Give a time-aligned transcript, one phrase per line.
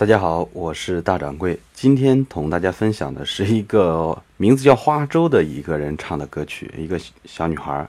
[0.00, 1.60] 大家好，我是大掌柜。
[1.74, 7.86] 今天同大家分享的是一个名字叫花粥的一个人唱的歌曲，一个小女孩。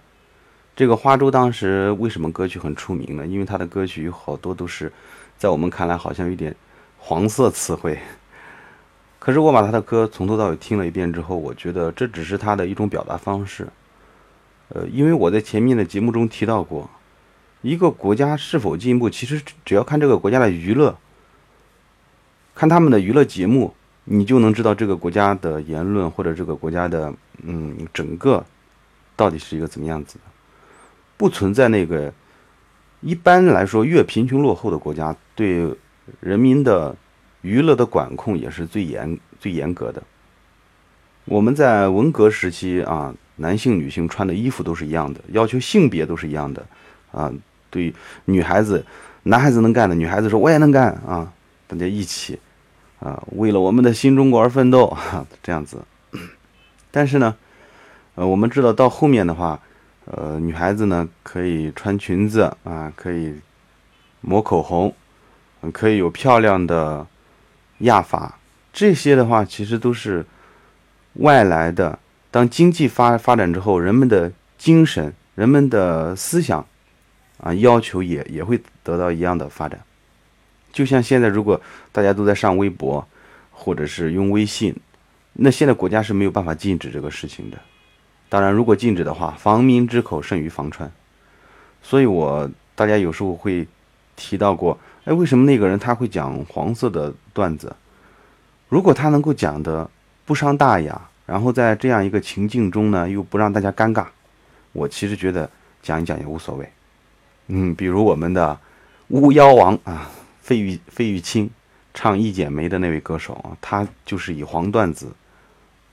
[0.76, 3.26] 这个花粥当时为什么歌曲很出名呢？
[3.26, 4.92] 因为她的歌曲有好多都是
[5.38, 6.54] 在我们看来好像有点
[6.98, 7.98] 黄色词汇。
[9.18, 13.66] 可是我把她的歌从头到尾听了一遍之后，我觉得这只是她的一种表达方式。
[14.68, 16.90] 呃，因为我在前面的节目中提到过，
[17.62, 20.94] 一个国家是否进步，其实只要看这个国家的娱乐。
[22.62, 27.12] 看他们的娱乐节目，你就能知道这个国家的言论或者这个国家的
[27.42, 28.46] 嗯整个
[29.16, 30.22] 到底是一个怎么样子的。
[31.18, 32.14] 不存在那个
[33.00, 35.76] 一般来说越贫穷落后的国家对
[36.20, 36.96] 人民的
[37.42, 40.04] 娱乐的管控也是最严最严格的。
[41.26, 46.64] 我们在文革时期啊，男性女性穿的衣服都是一样的，要求性别都是一样的
[47.12, 47.34] 啊。
[47.72, 47.92] 对
[48.26, 48.86] 女孩子，
[49.24, 51.34] 男孩子能干的，女孩子说我也能干啊。
[51.66, 52.38] 大家一起，
[53.02, 55.84] 啊，为了我们的新中国而奋斗，哈，这样子。
[56.92, 57.36] 但是呢，
[58.14, 59.60] 呃，我们知道到后面的话，
[60.06, 63.34] 呃，女孩子呢可以穿裙子啊，可以
[64.22, 64.94] 抹口红，
[65.74, 67.08] 可以有漂亮的
[67.80, 68.38] 亚发，
[68.72, 70.24] 这些的话其实都是
[71.14, 71.98] 外来的。
[72.30, 76.64] 当经济发发展之后，人们的精神、人们的思想
[77.40, 79.82] 啊，要求也也会得到一样的发展。
[80.72, 81.60] 就像现在，如果
[81.92, 83.06] 大家都在上微博，
[83.52, 84.76] 或者是用微信，
[85.34, 87.58] 那现在国家是没有办法禁止这个事情的。
[88.30, 90.90] 当然，如果禁止的话，防民之口胜于防川。
[91.84, 93.68] 所以我大家有时候会
[94.16, 97.76] 提到过，哎，为什么那个人他会讲黄色的段子？
[98.70, 99.90] 如果他能够讲的
[100.26, 104.06] 不伤大雅，然后在这样一个情境中呢，又不让大家尴尬，
[104.72, 105.50] 我其实觉得
[105.84, 106.70] 讲一讲也无所谓。
[107.48, 108.58] 嗯，比如我们的
[109.10, 110.10] 巫妖王啊。
[110.52, 111.50] 费玉费玉清
[111.94, 115.16] 唱《一剪梅》的那位歌手啊，他就是以黄段子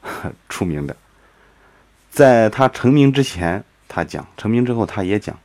[0.48, 0.96] 出名的。
[2.10, 5.38] 在他成名之前，他讲；成名之后，他也讲。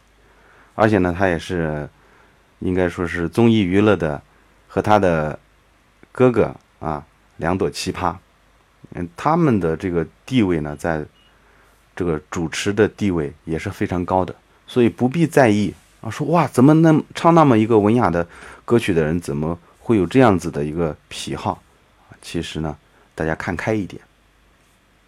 [0.74, 1.88] 而且呢，他也是
[2.58, 4.20] 应该说是综艺娱乐的
[4.68, 5.38] 和他的
[6.12, 7.06] 哥哥啊
[7.38, 8.16] 两朵奇葩。
[8.96, 11.06] 嗯，他们的这个地位呢，在
[11.96, 14.34] 这个主持的地位也是非常高的，
[14.66, 15.72] 所以不必在意。
[16.04, 18.28] 啊，说哇，怎么能唱那么一个文雅的
[18.66, 21.62] 歌曲的人，怎么会有这样子的一个癖好？
[22.22, 22.78] 其实呢，
[23.16, 24.02] 大家看开一点。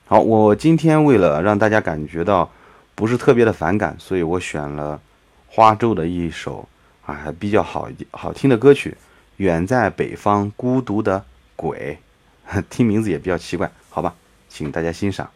[0.07, 2.49] 好，我今天为了让大家感觉到
[2.93, 4.99] 不是特别的反感，所以我选了
[5.47, 6.67] 花粥的一首
[7.05, 8.91] 啊还比较好一好听的歌曲，
[9.37, 11.25] 《远在北方孤独的
[11.55, 11.97] 鬼》，
[12.69, 14.13] 听名字也比较奇怪，好吧，
[14.47, 15.29] 请大家欣赏。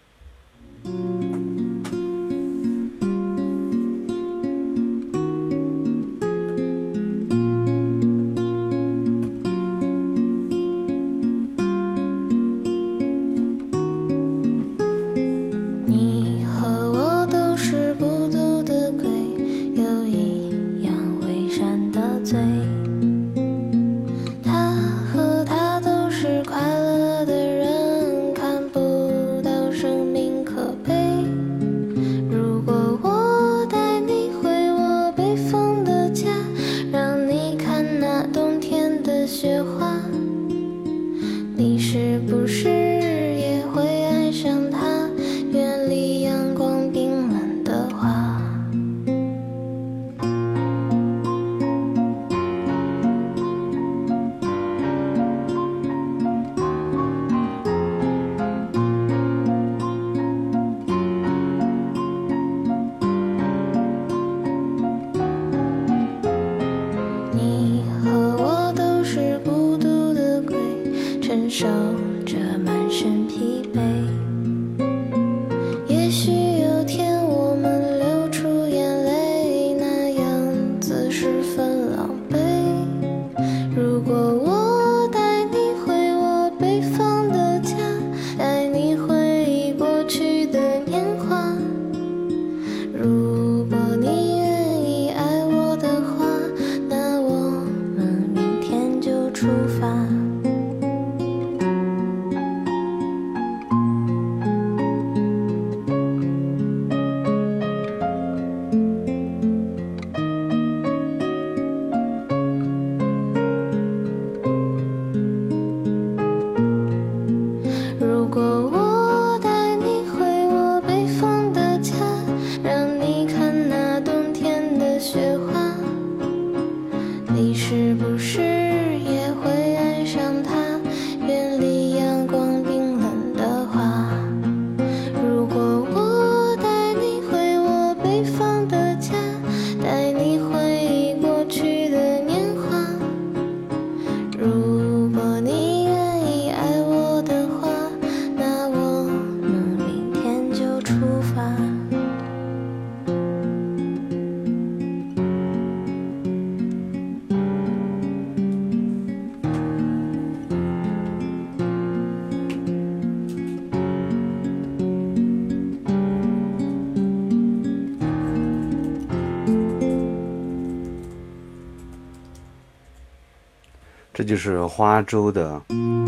[174.20, 175.62] 这就是花州的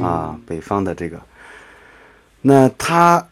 [0.04, 1.18] 啊，北方的这个。
[2.42, 3.26] 那他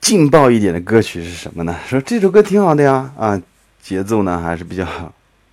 [0.00, 1.76] 劲爆一点的歌曲是什么呢？
[1.88, 3.42] 说这首歌挺好的呀，啊，
[3.82, 4.86] 节奏呢还是比较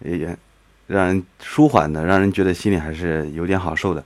[0.01, 0.37] 也
[0.85, 4.03] 让人舒缓的，让人觉得心里还是有点好受的。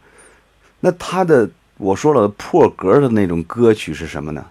[0.79, 4.45] 那他的我说了破格的那种歌曲是什么呢？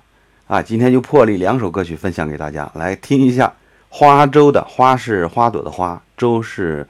[0.46, 3.50] 啊，今天就破例两首歌曲分享给大家，来听一下。
[3.88, 6.86] 花粥的花是花朵的花，粥是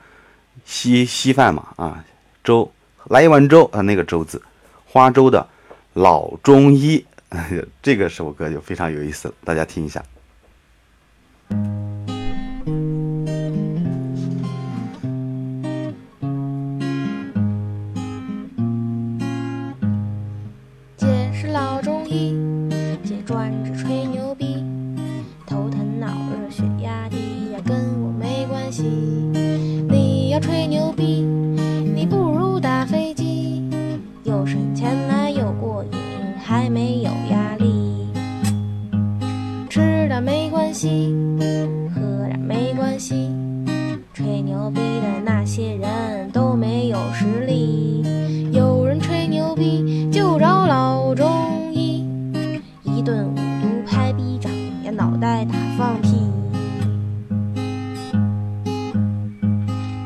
[0.65, 2.05] 稀稀饭嘛啊，
[2.43, 2.69] 粥。
[3.05, 4.41] 来一碗粥啊，那个粥字，
[4.85, 5.47] 花粥的
[5.95, 7.05] 老中医，
[7.83, 10.03] 这个首歌就非常有意思了，大家听一下。
[40.89, 43.31] 喝点没关系，
[44.15, 48.03] 吹牛逼的那些人都没有实力。
[48.53, 51.31] 有人吹牛逼就找老中
[51.75, 52.07] 医，
[52.83, 54.51] 一顿五毒拍逼掌
[54.85, 56.17] 呀，脑袋打放屁。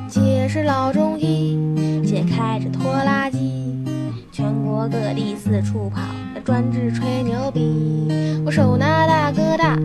[0.08, 1.56] 姐是老中医，
[2.04, 3.84] 姐开着拖拉机，
[4.32, 6.00] 全国各地四处跑，
[6.44, 8.08] 专治吹牛逼。
[8.44, 9.78] 我手拿大哥大。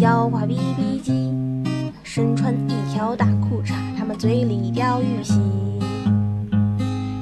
[0.00, 1.32] 腰挂 BB 机，
[2.02, 5.40] 身穿一条大裤衩，他们嘴里叼玉溪。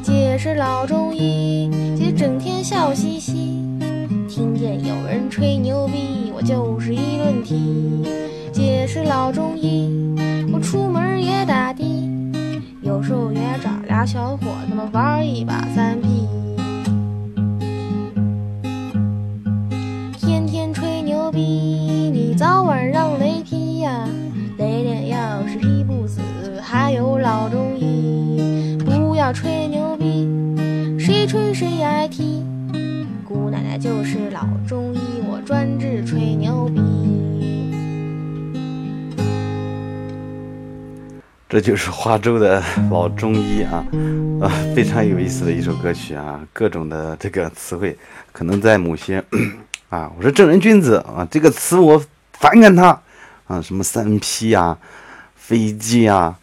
[0.02, 3.32] 姐是老中医，姐整天笑嘻嘻，
[4.28, 8.02] 听见有人吹牛逼，我就是一顿踢。
[8.52, 9.88] 姐是老中医，
[10.52, 11.84] 我出门也打的，
[12.82, 16.28] 有时候也找俩小伙子们玩一把三 P。
[29.32, 30.28] 吹牛逼，
[30.98, 32.44] 谁吹谁挨踢。
[33.26, 36.80] 姑奶奶就是老中医，我专治吹牛逼。
[41.48, 43.86] 这就是花州的老中医啊，
[44.40, 47.96] 啊，非常有意思的一首歌曲啊，各种的这个词汇，
[48.32, 49.22] 可能在某些
[49.88, 53.00] 啊，我说正人君子啊，这个词我反感他
[53.46, 54.76] 啊，什么三 P 啊，
[55.36, 56.36] 飞机啊，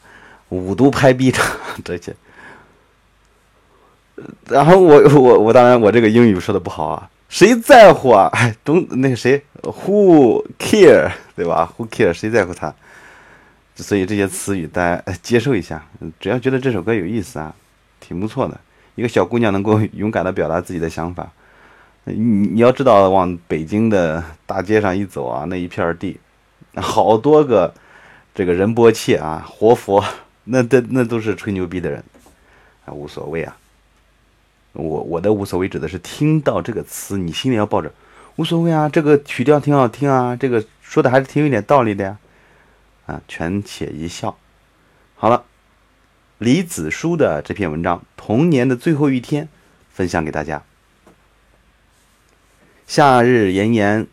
[0.49, 1.45] 五毒拍逼场
[1.83, 2.15] 这些。
[4.47, 8.29] 然后我 我我当然我这个英语说的不好啊，谁在乎啊？
[8.33, 12.73] 哎，东那个谁，Who care，对吧？Who care，谁在乎他？
[13.75, 15.83] 所以这些词语大家接受一下，
[16.19, 17.55] 只要觉得这首歌有意思啊，
[17.99, 18.59] 挺不错的。
[18.95, 21.27] 一个小姑娘能够勇敢的表达自己的想法，
[22.03, 26.19] 你你要知道，往北京的大街上一走啊，那一片地，
[26.75, 27.73] 好多个
[28.35, 30.03] 这个仁波切啊，活佛，
[30.43, 32.03] 那那那都是吹牛逼的人，
[32.85, 33.55] 啊，无所谓啊。
[34.73, 37.91] 我我的无所谓指的是听到这个词，你心里要抱着
[38.37, 42.17] 无所谓啊，这个曲调挺好听啊，这个说的还是挺有点道理的呀，
[43.05, 44.37] 啊，权且一笑。
[45.15, 45.43] 好了，
[46.37, 49.45] 李子书的这篇文章《童年的最后一天》，
[49.91, 50.63] 分享给大家。
[52.87, 54.07] 夏日炎炎，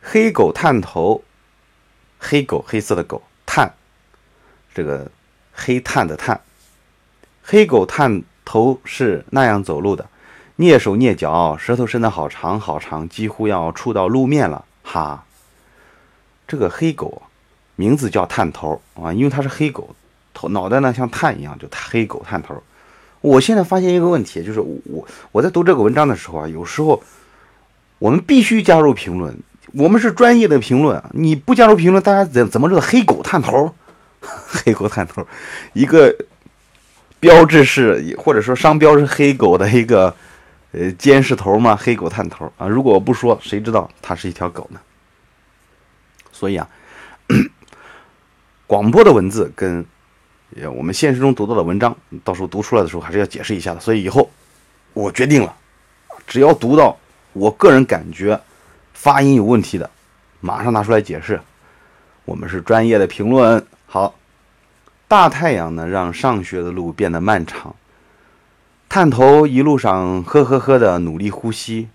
[0.00, 1.22] 黑狗探头，
[2.18, 3.74] 黑狗黑色的狗探，
[4.74, 5.10] 这个
[5.52, 6.40] 黑炭的炭，
[7.42, 8.22] 黑狗探。
[8.50, 10.04] 头是那样走路的，
[10.58, 14.64] 蹑手蹑脚，舌头伸得好长好长，几乎要触到路面了。
[14.82, 15.24] 哈，
[16.48, 17.22] 这个黑狗
[17.76, 19.94] 名字叫探头啊，因为它是黑狗，
[20.34, 22.60] 头脑袋呢像碳一样，就黑狗探头。
[23.20, 27.00] 我现在发现一个问题，就是我我在读这个文章的时候啊，有时候
[28.00, 29.32] 我们必须加入评论，
[29.74, 33.72] 我们是专业的评论，你不加入评论，大家怎怎么知道黑狗探头？
[34.20, 35.24] 黑狗探头，
[35.72, 36.12] 一个。
[37.20, 40.14] 标志是或者说商标是黑狗的一个
[40.72, 42.66] 呃监视头嘛，黑狗探头啊。
[42.66, 44.80] 如果我不说，谁知道它是一条狗呢？
[46.32, 46.66] 所以啊，
[48.66, 49.84] 广播的文字跟
[50.74, 53.80] 我们现实中读到的文章，到时候读出来的时候还是要解释一下的。
[53.80, 54.30] 所以以后
[54.94, 55.54] 我决定了，
[56.26, 56.96] 只要读到
[57.34, 58.40] 我个人感觉
[58.94, 59.88] 发音有问题的，
[60.40, 61.38] 马上拿出来解释。
[62.24, 64.14] 我们是专业的评论，好。
[65.10, 67.74] 大太阳呢，让上学的路变得漫长。
[68.88, 71.88] 探头一路上呵呵呵的努力呼吸，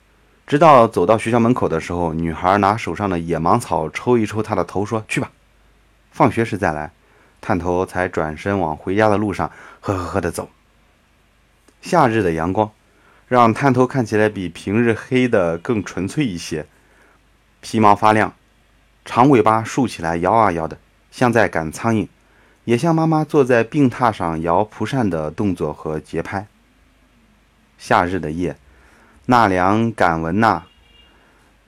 [0.45, 5.31] 直到走到学校门口的时候，女孩拿手上的野芒草抽一抽他的头，说：“去吧，
[6.12, 6.91] 放学时再来。”
[7.39, 10.50] 探头才转身往回家的路上呵呵呵的走。
[11.79, 12.69] 夏日的阳光，
[13.29, 16.65] 让探头看起来比平日黑的更纯粹一些，
[17.62, 18.34] 皮毛发亮，
[19.05, 20.77] 长尾巴竖起来摇啊摇的，
[21.12, 22.10] 像在赶苍蝇，
[22.65, 26.48] 也像妈妈坐在病榻上摇蒲扇的动作和节拍。
[27.77, 28.57] 夏日的夜，
[29.27, 30.63] 纳凉赶蚊呐，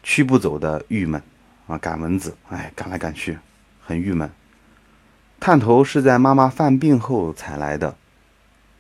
[0.02, 1.22] 驱不走的郁闷
[1.68, 3.38] 啊，赶蚊子，哎，赶来赶去，
[3.80, 4.30] 很郁闷。
[5.40, 7.96] 探头是在妈妈犯病后才来的。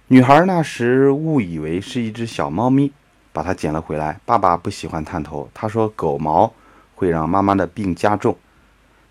[0.07, 2.91] 女孩那时误以为是一只小猫咪，
[3.31, 4.19] 把它捡了回来。
[4.25, 6.51] 爸爸不喜欢探头，他说狗毛
[6.95, 8.35] 会让妈妈的病加重。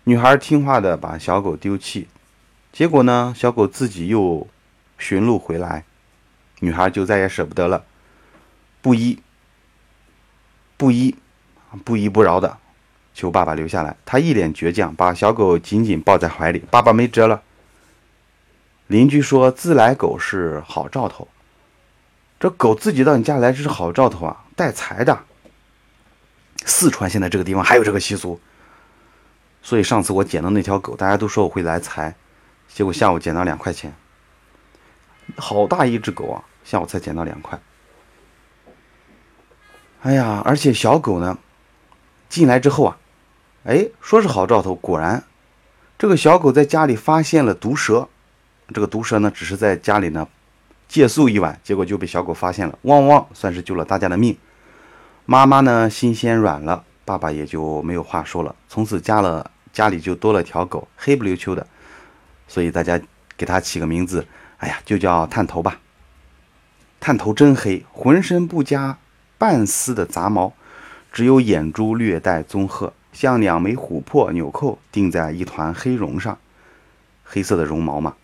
[0.03, 2.07] 女孩听话的把小狗丢弃，
[2.71, 4.47] 结果呢，小狗自己又
[4.97, 5.83] 寻路回来，
[6.59, 7.83] 女孩就再也舍不得了，
[8.81, 9.19] 不依
[10.77, 11.15] 不依
[11.83, 12.57] 不依不饶的
[13.13, 13.95] 求爸爸留下来。
[14.05, 16.63] 她一脸倔强，把小狗紧紧抱在怀里。
[16.69, 17.41] 爸爸没辙了。
[18.87, 21.27] 邻居说：“自来狗是好兆头，
[22.39, 25.25] 这狗自己到你家来，这是好兆头啊，带财的。
[26.65, 28.39] 四川现在这个地方还有这个习俗，
[29.61, 32.15] 所以上次我捡到那条狗，大家都说我会来财，
[32.67, 33.93] 结果下午捡到两块钱，
[35.35, 37.59] 好大一只狗啊，下午才捡到两块。
[40.03, 41.37] 哎呀，而且小狗呢，
[42.29, 42.97] 进来之后啊，
[43.65, 45.23] 哎，说是好兆头，果然，
[45.97, 48.07] 这个小狗在家里发现了毒蛇。”
[48.73, 50.27] 这个毒蛇呢，只是在家里呢
[50.89, 54.37] 借宿一晚，结果就被小狗发现了，汪汪，算是救了大家的命。
[55.25, 58.53] 妈妈呢心先软了，爸爸也就没有话说了。
[58.67, 61.65] 从此家了家里就多了条狗，黑不溜秋的，
[62.47, 62.99] 所以大家
[63.35, 64.25] 给它起个名字，
[64.57, 65.79] 哎呀，就叫探头吧。
[66.99, 68.97] 探头真黑，浑身不加
[69.37, 70.53] 半丝的杂毛，
[71.11, 76.37] 只有眼珠略带棕褐，像两枚琥珀纽扣钉在一团黑绒上，
[77.23, 78.15] 黑色的绒毛嘛。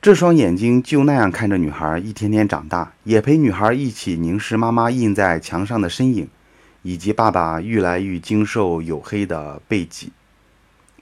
[0.00, 6.28] 这双眼睛就那样看着女孩一天天长大，也陪女孩一起凝视妈妈印在墙上的身影，
[6.82, 10.12] 以及爸爸愈来愈精瘦黝黑的背脊。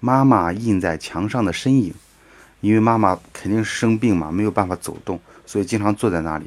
[0.01, 1.95] 妈妈印在墙上的身影，
[2.61, 6.47] 因为妈妈肯定生病嘛，没有办法走动，所以经常坐在那里。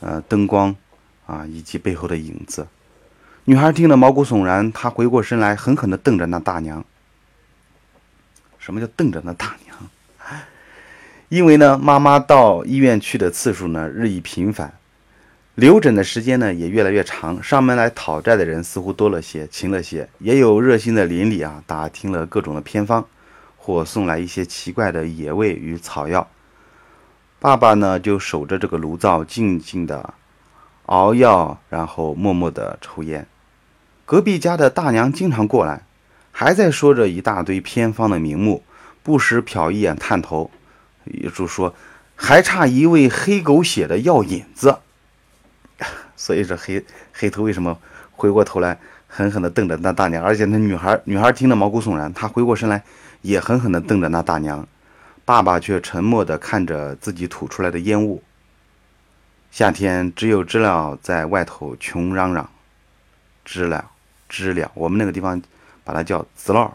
[0.00, 0.74] 呃，灯光
[1.26, 2.66] 啊，以及背后的影子。
[3.44, 6.84] 女孩听得毛骨悚然，她回过身来，狠狠地瞪着那大娘。
[8.58, 9.76] 什么叫瞪着那大娘？
[11.28, 14.74] 因为呢，妈妈到医院去的次数呢日益频繁，
[15.54, 23.06] 留诊的时间呢也越来越长，上门来讨债的人似乎多了些，勤了些，也有热心的邻里啊打听了各种的偏方，
[23.66, 26.28] 或送来一些奇怪的野味与草药。
[27.40, 30.14] 爸爸呢就守着这个炉灶，静静的
[30.84, 33.26] 熬药，然后默默的抽烟。
[34.04, 35.82] 隔壁家的大娘经常过来，
[36.30, 38.62] 还在说着一大堆偏方的名目，
[39.02, 40.48] 不时瞟一眼探头。
[41.06, 41.74] 也就说，
[42.14, 44.78] 还差一味黑狗血的药引子，
[46.14, 47.76] 所以这黑黑头为什么
[48.12, 50.22] 回过头来狠狠地瞪着那大娘？
[50.22, 52.84] 而且那女孩女孩听得毛骨悚然，她回过身来
[53.26, 54.66] 也狠狠地瞪着那大娘。
[55.24, 58.22] 爸爸却沉默地看着自己吐出来的烟雾。
[59.50, 62.48] 夏天只有知了在外头穷嚷嚷，
[63.44, 63.90] 知了
[64.28, 65.42] 知了，我们那个地方
[65.82, 66.72] 把它叫子佬。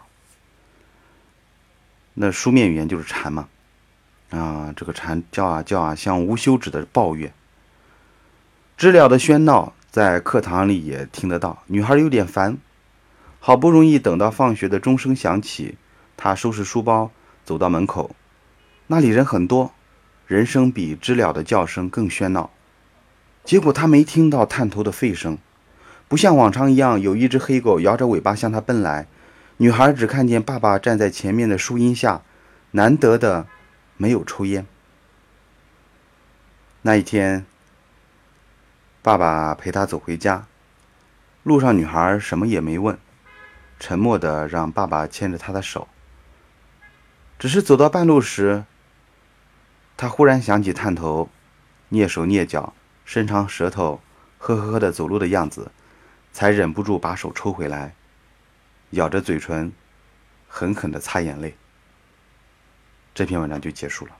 [2.13, 3.47] 那书面语言就是蝉嘛。
[4.31, 7.33] 啊，这个蝉叫啊叫啊，像无休止的抱怨。
[8.77, 12.57] 知了的喧闹在课堂里也听得到，女孩有点烦。
[13.39, 15.77] 好不容易等到放学的钟声响起，
[16.17, 17.11] 她收拾书包
[17.43, 18.15] 走到门口，
[18.87, 19.73] 那里人很多，
[20.27, 22.49] 人声比知了的叫声更喧闹。
[23.43, 25.37] 结果她没听到探头的吠声，
[26.07, 29.07] 不像往常一样有一只黑狗摇着尾巴向她奔来。
[29.57, 32.21] 女孩只看见爸爸站在前面的树荫下，
[32.71, 33.47] 难得的。
[33.97, 34.65] 没有抽烟。
[36.81, 37.45] 那一天，
[39.03, 40.47] 爸爸陪她走回家，
[41.43, 42.97] 路上女孩什么也没问，
[43.79, 45.87] 沉默的让爸爸牵着她的手。
[47.41, 48.65] 只是走到半路时，
[49.97, 51.27] 他忽然想起探头，
[51.89, 53.99] 蹑手蹑脚、伸长舌头、
[54.37, 55.71] 呵呵呵的走路的样子，
[56.31, 57.95] 才忍不住把手抽回来，
[58.91, 59.73] 咬着嘴唇，
[60.47, 61.55] 狠狠的擦眼泪。
[63.15, 64.11] 这篇文章就结束了。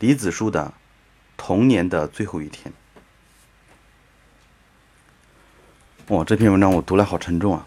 [0.00, 0.64] 李子树的
[1.36, 2.74] 《童年的最后一天》。
[6.12, 7.64] 哇，这篇文章我读来好沉重啊！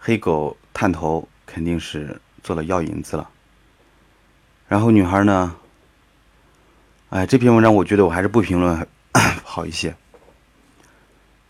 [0.00, 3.30] 黑狗探头肯定是做了药引子了。
[4.66, 5.54] 然后女孩呢？
[7.10, 8.86] 哎，这篇文章我觉得我还是不评论
[9.44, 9.94] 好一些，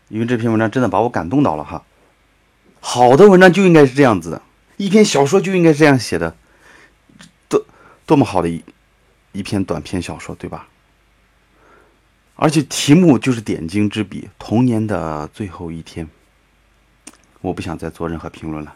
[0.09, 1.83] 因为这篇文章真的把我感动到了哈。
[2.79, 4.41] 好的文章就应该是这样子的，
[4.77, 6.35] 一篇小说就应该是这样写的，
[7.47, 7.63] 多
[8.07, 8.63] 多么好的一
[9.33, 10.67] 一篇短篇小说，对吧？
[12.35, 16.05] 而且题目就是点睛之笔，《童年的最后一天》。
[17.41, 18.75] 我不想再做任何评论了。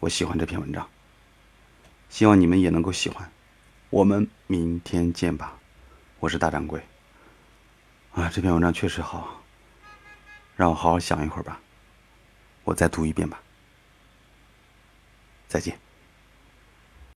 [0.00, 0.88] 我喜欢这篇文章，
[2.08, 3.30] 希望你们也能够喜欢。
[3.90, 5.56] 我们明天见吧，
[6.18, 6.82] 我是大掌柜。
[8.12, 9.42] 啊，这篇文章确实好，
[10.56, 11.60] 让我好好想一会儿吧。
[12.64, 13.40] 我再读一遍吧。
[15.48, 15.78] 再见。